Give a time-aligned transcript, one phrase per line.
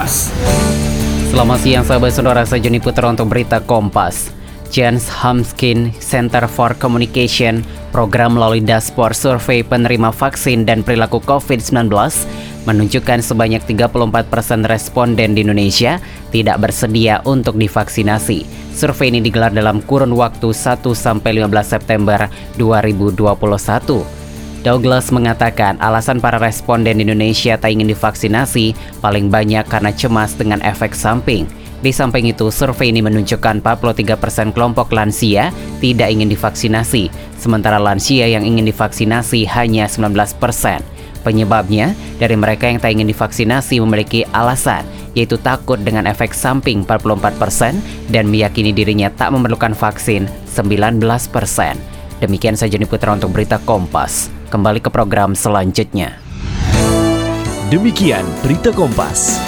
[0.00, 0.32] Kompas.
[1.28, 4.32] Selamat siang sahabat saudara saya Joni Putra untuk berita Kompas.
[4.72, 7.60] Jens Hamskin Center for Communication
[7.92, 11.92] program melalui dashboard survei penerima vaksin dan perilaku COVID-19
[12.64, 16.00] menunjukkan sebanyak 34% responden di Indonesia
[16.32, 18.48] tidak bersedia untuk divaksinasi.
[18.72, 22.24] Survei ini digelar dalam kurun waktu 1 sampai 15 September
[22.56, 24.19] 2021.
[24.60, 30.92] Douglas mengatakan alasan para responden Indonesia tak ingin divaksinasi paling banyak karena cemas dengan efek
[30.92, 31.48] samping.
[31.80, 35.48] Di samping itu, survei ini menunjukkan 43% kelompok lansia
[35.80, 37.08] tidak ingin divaksinasi,
[37.40, 40.12] sementara lansia yang ingin divaksinasi hanya 19%.
[41.24, 44.84] Penyebabnya, dari mereka yang tak ingin divaksinasi memiliki alasan,
[45.16, 47.80] yaitu takut dengan efek samping 44%
[48.12, 51.00] dan meyakini dirinya tak memerlukan vaksin 19%.
[52.20, 54.39] Demikian saja Putra untuk Berita Kompas.
[54.50, 56.18] Kembali ke program selanjutnya.
[57.70, 59.38] Demikian Berita Kompas.